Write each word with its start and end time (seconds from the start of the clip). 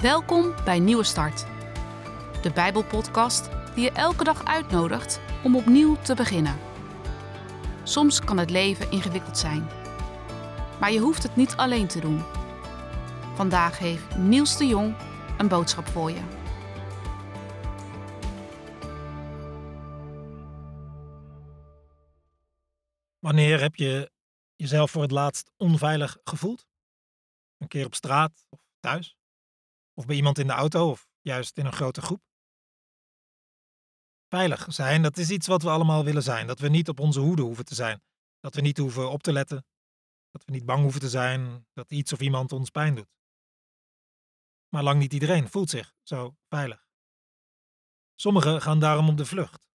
Welkom 0.00 0.54
bij 0.64 0.78
Nieuwe 0.78 1.04
Start, 1.04 1.46
de 2.42 2.50
Bijbelpodcast 2.54 3.48
die 3.74 3.84
je 3.84 3.90
elke 3.90 4.24
dag 4.24 4.44
uitnodigt 4.44 5.20
om 5.44 5.56
opnieuw 5.56 5.96
te 5.96 6.14
beginnen. 6.14 6.58
Soms 7.82 8.20
kan 8.20 8.38
het 8.38 8.50
leven 8.50 8.90
ingewikkeld 8.90 9.38
zijn, 9.38 9.68
maar 10.80 10.92
je 10.92 10.98
hoeft 10.98 11.22
het 11.22 11.36
niet 11.36 11.56
alleen 11.56 11.86
te 11.86 12.00
doen. 12.00 12.22
Vandaag 13.34 13.78
heeft 13.78 14.16
Niels 14.16 14.56
de 14.56 14.66
Jong 14.66 14.96
een 15.38 15.48
boodschap 15.48 15.86
voor 15.86 16.10
je. 16.10 16.22
Wanneer 23.18 23.60
heb 23.60 23.74
je 23.74 24.10
jezelf 24.56 24.90
voor 24.90 25.02
het 25.02 25.10
laatst 25.10 25.50
onveilig 25.56 26.18
gevoeld? 26.24 26.66
Een 27.58 27.68
keer 27.68 27.86
op 27.86 27.94
straat 27.94 28.46
of 28.48 28.60
thuis? 28.80 29.18
Of 30.00 30.06
bij 30.06 30.16
iemand 30.16 30.38
in 30.38 30.46
de 30.46 30.52
auto 30.52 30.90
of 30.90 31.08
juist 31.20 31.58
in 31.58 31.66
een 31.66 31.72
grote 31.72 32.00
groep? 32.00 32.22
Veilig 34.28 34.66
zijn, 34.68 35.02
dat 35.02 35.16
is 35.18 35.30
iets 35.30 35.46
wat 35.46 35.62
we 35.62 35.70
allemaal 35.70 36.04
willen 36.04 36.22
zijn. 36.22 36.46
Dat 36.46 36.58
we 36.58 36.68
niet 36.68 36.88
op 36.88 37.00
onze 37.00 37.20
hoede 37.20 37.42
hoeven 37.42 37.64
te 37.64 37.74
zijn. 37.74 38.02
Dat 38.38 38.54
we 38.54 38.60
niet 38.60 38.78
hoeven 38.78 39.10
op 39.10 39.22
te 39.22 39.32
letten. 39.32 39.66
Dat 40.30 40.44
we 40.44 40.52
niet 40.52 40.64
bang 40.64 40.82
hoeven 40.82 41.00
te 41.00 41.08
zijn 41.08 41.66
dat 41.72 41.90
iets 41.90 42.12
of 42.12 42.20
iemand 42.20 42.52
ons 42.52 42.70
pijn 42.70 42.94
doet. 42.94 43.08
Maar 44.68 44.82
lang 44.82 44.98
niet 44.98 45.12
iedereen 45.12 45.48
voelt 45.48 45.70
zich 45.70 45.94
zo 46.02 46.36
veilig. 46.48 46.88
Sommigen 48.14 48.62
gaan 48.62 48.80
daarom 48.80 49.08
op 49.08 49.16
de 49.16 49.26
vlucht. 49.26 49.70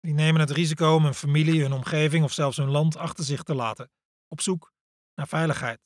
Die 0.00 0.14
nemen 0.14 0.40
het 0.40 0.50
risico 0.50 0.94
om 0.94 1.04
hun 1.04 1.14
familie, 1.14 1.62
hun 1.62 1.72
omgeving 1.72 2.24
of 2.24 2.32
zelfs 2.32 2.56
hun 2.56 2.70
land 2.70 2.96
achter 2.96 3.24
zich 3.24 3.42
te 3.42 3.54
laten, 3.54 3.90
op 4.28 4.40
zoek 4.40 4.72
naar 5.14 5.28
veiligheid. 5.28 5.80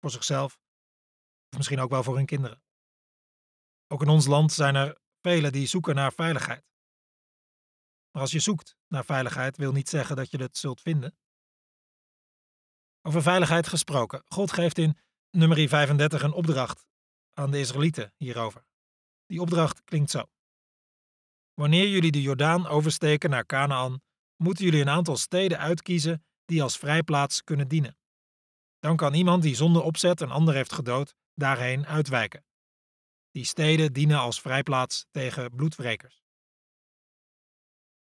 Voor 0.00 0.10
zichzelf, 0.10 0.58
of 1.48 1.56
misschien 1.56 1.80
ook 1.80 1.90
wel 1.90 2.02
voor 2.02 2.16
hun 2.16 2.26
kinderen. 2.26 2.62
Ook 3.88 4.02
in 4.02 4.08
ons 4.08 4.26
land 4.26 4.52
zijn 4.52 4.74
er 4.74 4.98
velen 5.20 5.52
die 5.52 5.66
zoeken 5.66 5.94
naar 5.94 6.12
veiligheid. 6.12 6.64
Maar 8.10 8.22
als 8.22 8.32
je 8.32 8.38
zoekt 8.38 8.76
naar 8.88 9.04
veiligheid, 9.04 9.56
wil 9.56 9.72
niet 9.72 9.88
zeggen 9.88 10.16
dat 10.16 10.30
je 10.30 10.42
het 10.42 10.56
zult 10.56 10.80
vinden. 10.80 11.16
Over 13.02 13.22
veiligheid 13.22 13.66
gesproken. 13.66 14.22
God 14.26 14.52
geeft 14.52 14.78
in 14.78 14.98
nummer 15.30 15.68
35 15.68 16.22
een 16.22 16.32
opdracht 16.32 16.86
aan 17.32 17.50
de 17.50 17.58
Israëlieten 17.58 18.12
hierover. 18.16 18.66
Die 19.26 19.40
opdracht 19.40 19.84
klinkt 19.84 20.10
zo. 20.10 20.24
Wanneer 21.54 21.88
jullie 21.88 22.10
de 22.10 22.22
Jordaan 22.22 22.66
oversteken 22.66 23.30
naar 23.30 23.46
Canaan, 23.46 24.02
moeten 24.36 24.64
jullie 24.64 24.80
een 24.80 24.88
aantal 24.88 25.16
steden 25.16 25.58
uitkiezen 25.58 26.24
die 26.44 26.62
als 26.62 26.78
vrijplaats 26.78 27.44
kunnen 27.44 27.68
dienen. 27.68 27.98
Dan 28.78 28.96
kan 28.96 29.14
iemand 29.14 29.42
die 29.42 29.54
zonder 29.54 29.82
opzet 29.82 30.20
een 30.20 30.30
ander 30.30 30.54
heeft 30.54 30.72
gedood, 30.72 31.14
daarheen 31.34 31.86
uitwijken. 31.86 32.44
Die 33.34 33.44
steden 33.44 33.92
dienen 33.92 34.18
als 34.18 34.40
vrijplaats 34.40 35.06
tegen 35.10 35.54
bloedwrekers. 35.54 36.22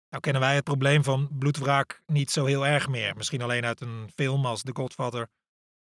Nou 0.09 0.21
kennen 0.21 0.41
wij 0.41 0.55
het 0.55 0.63
probleem 0.63 1.03
van 1.03 1.37
bloedwraak 1.37 2.01
niet 2.05 2.31
zo 2.31 2.45
heel 2.45 2.65
erg 2.65 2.87
meer. 2.87 3.15
Misschien 3.15 3.41
alleen 3.41 3.65
uit 3.65 3.81
een 3.81 4.11
film 4.15 4.45
als 4.45 4.61
The 4.61 4.75
Godfather. 4.75 5.29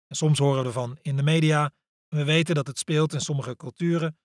Soms 0.07 0.39
horen 0.39 0.61
we 0.61 0.67
ervan 0.67 0.97
in 1.01 1.15
de 1.15 1.23
media. 1.23 1.73
We 2.07 2.23
weten 2.23 2.55
dat 2.55 2.67
het 2.67 2.77
speelt 2.77 3.13
in 3.13 3.19
sommige 3.19 3.55
culturen. 3.55 4.19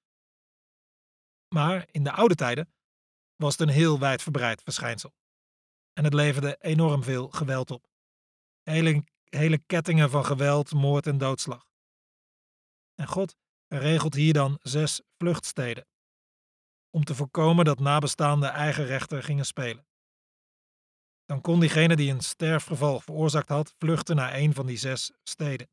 Maar 1.54 1.88
in 1.90 2.04
de 2.04 2.12
oude 2.12 2.34
tijden 2.34 2.72
was 3.36 3.52
het 3.52 3.68
een 3.68 3.74
heel 3.74 3.98
wijdverbreid 3.98 4.62
verschijnsel. 4.62 5.14
En 5.92 6.04
het 6.04 6.14
leverde 6.14 6.56
enorm 6.60 7.02
veel 7.02 7.28
geweld 7.28 7.70
op. 7.70 7.88
Hele, 8.62 9.04
hele 9.24 9.58
kettingen 9.58 10.10
van 10.10 10.24
geweld, 10.24 10.72
moord 10.72 11.06
en 11.06 11.18
doodslag. 11.18 11.66
En 12.94 13.06
God 13.06 13.36
regelt 13.78 14.14
hier 14.14 14.32
dan 14.32 14.58
zes 14.62 15.00
vluchtsteden. 15.18 15.86
Om 16.90 17.04
te 17.04 17.14
voorkomen 17.14 17.64
dat 17.64 17.78
nabestaanden 17.78 18.50
eigen 18.52 18.84
rechten 18.84 19.22
gingen 19.22 19.46
spelen. 19.46 19.86
Dan 21.24 21.40
kon 21.40 21.60
diegene 21.60 21.96
die 21.96 22.12
een 22.12 22.20
sterfgeval 22.20 23.00
veroorzaakt 23.00 23.48
had, 23.48 23.74
vluchten 23.78 24.16
naar 24.16 24.34
een 24.34 24.54
van 24.54 24.66
die 24.66 24.76
zes 24.76 25.12
steden. 25.22 25.70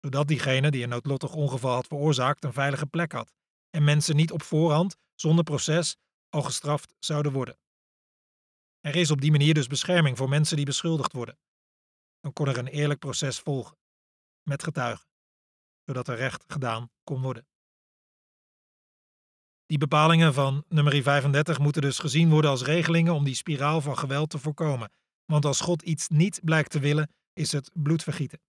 Zodat 0.00 0.28
diegene 0.28 0.70
die 0.70 0.82
een 0.82 0.88
noodlottig 0.88 1.34
ongeval 1.34 1.74
had 1.74 1.86
veroorzaakt 1.86 2.44
een 2.44 2.52
veilige 2.52 2.86
plek 2.86 3.12
had 3.12 3.32
en 3.70 3.84
mensen 3.84 4.16
niet 4.16 4.32
op 4.32 4.42
voorhand, 4.42 4.96
zonder 5.14 5.44
proces, 5.44 5.96
al 6.28 6.42
gestraft 6.42 6.94
zouden 6.98 7.32
worden. 7.32 7.58
Er 8.80 8.96
is 8.96 9.10
op 9.10 9.20
die 9.20 9.30
manier 9.30 9.54
dus 9.54 9.66
bescherming 9.66 10.16
voor 10.16 10.28
mensen 10.28 10.56
die 10.56 10.64
beschuldigd 10.64 11.12
worden. 11.12 11.38
Dan 12.20 12.32
kon 12.32 12.48
er 12.48 12.58
een 12.58 12.66
eerlijk 12.66 12.98
proces 12.98 13.38
volgen, 13.38 13.78
met 14.42 14.62
getuigen 14.62 15.09
zodat 15.90 16.08
er 16.08 16.16
recht 16.16 16.44
gedaan 16.46 16.90
kon 17.04 17.22
worden. 17.22 17.46
Die 19.66 19.78
bepalingen 19.78 20.34
van 20.34 20.64
nummer 20.68 21.02
35 21.02 21.58
moeten 21.58 21.82
dus 21.82 21.98
gezien 21.98 22.30
worden 22.30 22.50
als 22.50 22.62
regelingen 22.62 23.14
om 23.14 23.24
die 23.24 23.34
spiraal 23.34 23.80
van 23.80 23.98
geweld 23.98 24.30
te 24.30 24.38
voorkomen. 24.38 24.92
Want 25.24 25.44
als 25.44 25.60
God 25.60 25.82
iets 25.82 26.08
niet 26.08 26.40
blijkt 26.44 26.70
te 26.70 26.78
willen, 26.78 27.10
is 27.32 27.52
het 27.52 27.70
bloedvergieten. 27.72 28.40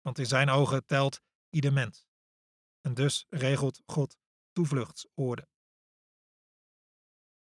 Want 0.00 0.18
in 0.18 0.26
zijn 0.26 0.48
ogen 0.50 0.86
telt 0.86 1.20
ieder 1.50 1.72
mens. 1.72 2.06
En 2.80 2.94
dus 2.94 3.26
regelt 3.28 3.82
God 3.86 4.16
toevluchtsoorden. 4.52 5.48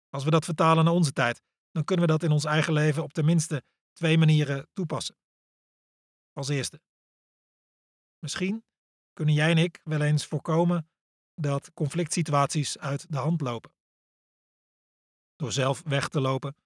Als 0.09 0.25
we 0.25 0.31
dat 0.31 0.45
vertalen 0.45 0.85
naar 0.85 0.95
onze 0.95 1.13
tijd, 1.13 1.43
dan 1.71 1.85
kunnen 1.85 2.07
we 2.07 2.13
dat 2.13 2.23
in 2.23 2.31
ons 2.31 2.45
eigen 2.45 2.73
leven 2.73 3.03
op 3.03 3.13
tenminste 3.13 3.63
twee 3.93 4.19
manieren 4.19 4.69
toepassen. 4.73 5.17
Als 6.33 6.49
eerste. 6.49 6.81
Misschien 8.19 8.67
kunnen 9.19 9.37
jij 9.37 9.51
en 9.51 9.59
ik 9.59 9.81
wel 9.85 10.01
eens 10.01 10.27
voorkomen 10.27 10.91
dat 11.35 11.73
conflict 11.73 12.13
situaties 12.13 12.79
uit 12.79 13.11
de 13.13 13.17
hand 13.17 13.41
lopen. 13.41 13.75
Door 15.37 15.53
zelf 15.53 15.83
weg 15.83 16.09
te 16.09 16.21
lopen, 16.21 16.57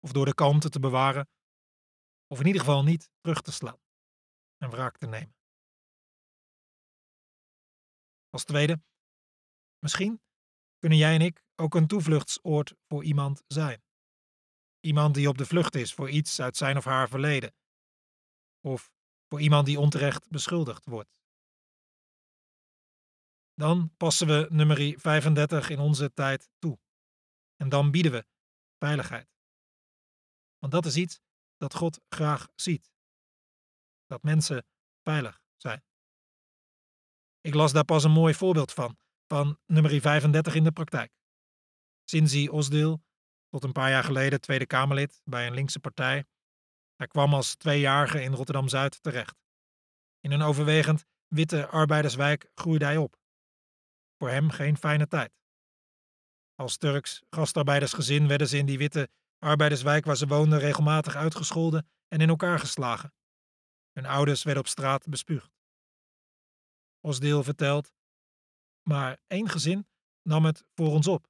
of 0.00 0.12
door 0.12 0.24
de 0.24 0.34
kalmte 0.34 0.68
te 0.68 0.80
bewaren, 0.80 1.28
of 2.26 2.40
in 2.40 2.46
ieder 2.46 2.60
geval 2.60 2.82
niet 2.82 3.10
terug 3.20 3.40
te 3.40 3.52
slaan 3.52 3.80
en 4.56 4.70
wraak 4.70 4.98
te 4.98 5.06
nemen. 5.06 5.36
Als 8.30 8.44
tweede, 8.44 8.82
misschien 9.78 10.22
kunnen 10.78 10.98
jij 10.98 11.14
en 11.14 11.20
ik 11.20 11.44
ook 11.54 11.74
een 11.74 11.86
toevluchtsoord 11.86 12.74
voor 12.86 13.04
iemand 13.04 13.42
zijn. 13.46 13.82
Iemand 14.80 15.14
die 15.14 15.28
op 15.28 15.38
de 15.38 15.46
vlucht 15.46 15.74
is 15.74 15.94
voor 15.94 16.10
iets 16.10 16.40
uit 16.40 16.56
zijn 16.56 16.76
of 16.76 16.84
haar 16.84 17.08
verleden. 17.08 17.54
Of 18.60 18.92
voor 19.28 19.40
iemand 19.40 19.66
die 19.66 19.80
onterecht 19.80 20.28
beschuldigd 20.28 20.84
wordt. 20.84 21.24
Dan 23.56 23.94
passen 23.96 24.26
we 24.26 24.46
nummer 24.50 25.00
35 25.00 25.70
in 25.70 25.78
onze 25.78 26.12
tijd 26.12 26.50
toe. 26.58 26.78
En 27.56 27.68
dan 27.68 27.90
bieden 27.90 28.12
we 28.12 28.26
veiligheid. 28.78 29.28
Want 30.58 30.72
dat 30.72 30.86
is 30.86 30.96
iets 30.96 31.20
dat 31.56 31.74
God 31.74 32.00
graag 32.08 32.48
ziet. 32.54 32.92
Dat 34.06 34.22
mensen 34.22 34.66
veilig 35.02 35.40
zijn. 35.56 35.84
Ik 37.40 37.54
las 37.54 37.72
daar 37.72 37.84
pas 37.84 38.04
een 38.04 38.10
mooi 38.10 38.34
voorbeeld 38.34 38.72
van, 38.72 38.98
van 39.26 39.58
nummer 39.66 40.00
35 40.00 40.54
in 40.54 40.64
de 40.64 40.72
praktijk. 40.72 41.12
Sinzi 42.04 42.48
Osdeel, 42.48 43.04
tot 43.48 43.64
een 43.64 43.72
paar 43.72 43.90
jaar 43.90 44.04
geleden 44.04 44.40
Tweede 44.40 44.66
Kamerlid 44.66 45.20
bij 45.24 45.46
een 45.46 45.54
linkse 45.54 45.80
partij, 45.80 46.24
hij 46.96 47.06
kwam 47.06 47.34
als 47.34 47.54
tweejarige 47.54 48.22
in 48.22 48.32
Rotterdam-Zuid 48.32 49.02
terecht. 49.02 49.36
In 50.20 50.32
een 50.32 50.42
overwegend 50.42 51.06
witte 51.26 51.66
arbeiderswijk 51.66 52.50
groeide 52.54 52.84
hij 52.84 52.96
op 52.96 53.16
voor 54.18 54.28
hem 54.30 54.50
geen 54.50 54.76
fijne 54.76 55.06
tijd. 55.06 55.32
Als 56.54 56.76
Turks 56.76 57.22
gastarbeidersgezin 57.30 58.28
werden 58.28 58.48
ze 58.48 58.56
in 58.56 58.66
die 58.66 58.78
witte 58.78 59.08
arbeiderswijk 59.38 60.04
waar 60.04 60.16
ze 60.16 60.26
woonden 60.26 60.58
regelmatig 60.58 61.16
uitgescholden 61.16 61.88
en 62.08 62.20
in 62.20 62.28
elkaar 62.28 62.58
geslagen. 62.58 63.14
Hun 63.92 64.06
ouders 64.06 64.42
werden 64.42 64.62
op 64.62 64.68
straat 64.68 65.08
bespuugd. 65.08 65.50
Osdeel 67.00 67.42
vertelt, 67.42 67.92
maar 68.82 69.18
één 69.26 69.48
gezin 69.48 69.88
nam 70.22 70.44
het 70.44 70.64
voor 70.74 70.90
ons 70.90 71.06
op. 71.06 71.28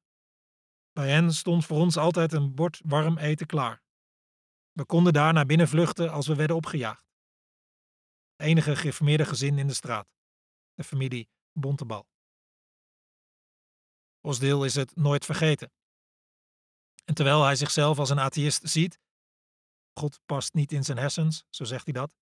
Bij 0.93 1.11
hen 1.11 1.33
stond 1.33 1.67
voor 1.67 1.79
ons 1.79 1.97
altijd 1.97 2.33
een 2.33 2.55
bord 2.55 2.81
warm 2.85 3.19
eten 3.19 3.47
klaar. 3.47 3.83
We 4.73 4.85
konden 4.85 5.13
daar 5.13 5.33
naar 5.33 5.47
binnen 5.47 5.69
vluchten 5.69 6.11
als 6.11 6.27
we 6.27 6.35
werden 6.35 6.57
opgejaagd. 6.57 7.05
enige 8.37 8.77
geïnformeerde 8.77 9.25
gezin 9.25 9.59
in 9.59 9.67
de 9.67 9.75
straat, 9.75 10.09
de 10.75 10.85
familie 10.85 11.29
Bontebal. 11.53 12.07
Osdeel 14.27 14.65
is 14.65 14.75
het 14.75 14.97
nooit 14.97 15.25
vergeten. 15.25 15.73
En 17.05 17.15
terwijl 17.15 17.45
hij 17.45 17.57
zichzelf 17.57 17.99
als 17.99 18.11
een 18.11 18.21
atheïst 18.21 18.69
ziet, 18.69 18.99
God 19.93 20.21
past 20.25 20.55
niet 20.55 20.73
in 20.73 20.85
zijn 20.85 20.99
hersens, 20.99 21.45
zo 21.51 21.65
zegt 21.65 21.85
hij 21.85 21.93
dat, 21.93 22.13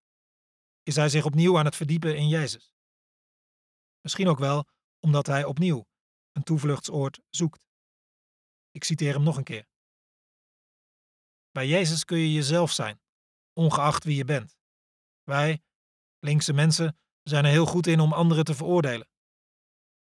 is 0.82 0.96
hij 0.96 1.08
zich 1.08 1.24
opnieuw 1.24 1.58
aan 1.58 1.64
het 1.64 1.76
verdiepen 1.76 2.16
in 2.16 2.28
Jezus. 2.28 2.72
Misschien 4.00 4.28
ook 4.28 4.38
wel 4.38 4.68
omdat 5.00 5.26
hij 5.26 5.44
opnieuw 5.44 5.86
een 6.32 6.42
toevluchtsoord 6.42 7.20
zoekt. 7.30 7.66
Ik 8.70 8.84
citeer 8.84 9.12
hem 9.12 9.22
nog 9.22 9.36
een 9.36 9.44
keer. 9.44 9.68
Bij 11.50 11.66
Jezus 11.66 12.04
kun 12.04 12.18
je 12.18 12.32
jezelf 12.32 12.72
zijn, 12.72 13.00
ongeacht 13.52 14.04
wie 14.04 14.16
je 14.16 14.24
bent. 14.24 14.56
Wij, 15.22 15.62
linkse 16.18 16.52
mensen, 16.52 16.98
zijn 17.22 17.44
er 17.44 17.50
heel 17.50 17.66
goed 17.66 17.86
in 17.86 18.00
om 18.00 18.12
anderen 18.12 18.44
te 18.44 18.54
veroordelen. 18.54 19.08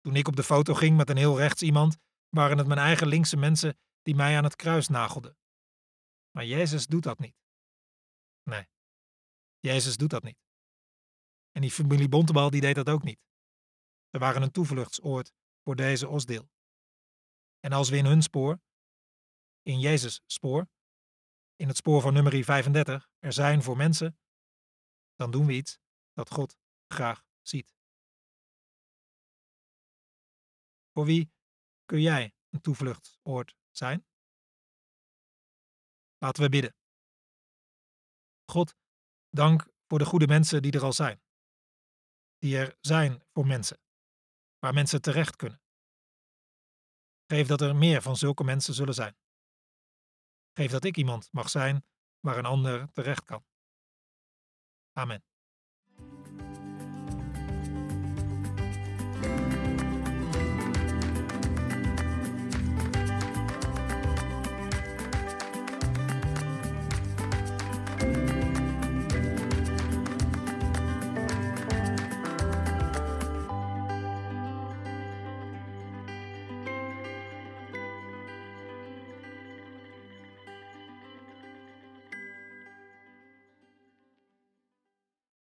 Toen 0.06 0.16
ik 0.16 0.28
op 0.28 0.36
de 0.36 0.42
foto 0.42 0.74
ging 0.74 0.96
met 0.96 1.10
een 1.10 1.16
heel 1.16 1.38
rechts 1.38 1.62
iemand, 1.62 1.98
waren 2.28 2.58
het 2.58 2.66
mijn 2.66 2.78
eigen 2.78 3.06
linkse 3.06 3.36
mensen 3.36 3.78
die 4.02 4.14
mij 4.14 4.36
aan 4.36 4.44
het 4.44 4.56
kruis 4.56 4.88
nagelden. 4.88 5.38
Maar 6.30 6.44
Jezus 6.44 6.86
doet 6.86 7.02
dat 7.02 7.18
niet. 7.18 7.36
Nee, 8.42 8.66
Jezus 9.58 9.96
doet 9.96 10.10
dat 10.10 10.22
niet. 10.22 10.38
En 11.52 11.60
die 11.60 11.70
familie 11.70 12.08
Bontebal 12.08 12.50
die 12.50 12.60
deed 12.60 12.74
dat 12.74 12.88
ook 12.88 13.02
niet. 13.02 13.20
Ze 14.10 14.18
waren 14.18 14.42
een 14.42 14.50
toevluchtsoord 14.50 15.32
voor 15.62 15.76
deze 15.76 16.08
osdeel. 16.08 16.50
En 17.60 17.72
als 17.72 17.88
we 17.88 17.96
in 17.96 18.06
hun 18.06 18.22
spoor, 18.22 18.60
in 19.62 19.80
Jezus' 19.80 20.22
spoor, 20.26 20.68
in 21.56 21.68
het 21.68 21.76
spoor 21.76 22.00
van 22.00 22.12
nummer 22.12 22.44
35 22.44 23.08
er 23.18 23.32
zijn 23.32 23.62
voor 23.62 23.76
mensen, 23.76 24.18
dan 25.14 25.30
doen 25.30 25.46
we 25.46 25.52
iets 25.52 25.78
dat 26.12 26.30
God 26.30 26.56
graag 26.86 27.24
ziet. 27.42 27.75
Voor 30.96 31.04
wie 31.04 31.32
kun 31.84 32.00
jij 32.00 32.34
een 32.48 32.60
toevluchtsoord 32.60 33.56
zijn? 33.70 34.06
Laten 36.18 36.42
we 36.42 36.48
bidden. 36.48 36.76
God, 38.50 38.76
dank 39.28 39.68
voor 39.86 39.98
de 39.98 40.04
goede 40.04 40.26
mensen 40.26 40.62
die 40.62 40.72
er 40.72 40.82
al 40.82 40.92
zijn. 40.92 41.22
Die 42.38 42.58
er 42.58 42.76
zijn 42.80 43.22
voor 43.32 43.46
mensen, 43.46 43.80
waar 44.58 44.74
mensen 44.74 45.02
terecht 45.02 45.36
kunnen. 45.36 45.62
Geef 47.26 47.46
dat 47.46 47.60
er 47.60 47.76
meer 47.76 48.02
van 48.02 48.16
zulke 48.16 48.44
mensen 48.44 48.74
zullen 48.74 48.94
zijn. 48.94 49.16
Geef 50.52 50.70
dat 50.70 50.84
ik 50.84 50.96
iemand 50.96 51.32
mag 51.32 51.48
zijn 51.50 51.86
waar 52.20 52.38
een 52.38 52.44
ander 52.44 52.92
terecht 52.92 53.24
kan. 53.24 53.46
Amen. 54.92 55.24